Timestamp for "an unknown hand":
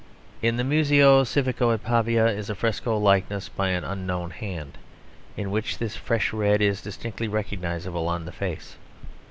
3.69-4.79